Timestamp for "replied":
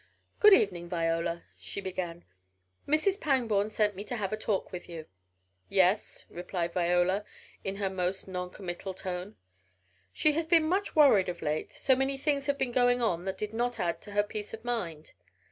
6.27-6.73